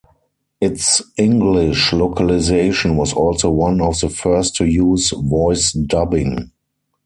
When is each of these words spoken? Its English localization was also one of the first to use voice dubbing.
Its 0.59 0.99
English 1.15 1.93
localization 1.93 2.97
was 2.97 3.13
also 3.13 3.51
one 3.51 3.79
of 3.79 3.99
the 3.99 4.09
first 4.09 4.55
to 4.55 4.65
use 4.65 5.11
voice 5.11 5.73
dubbing. 5.73 6.49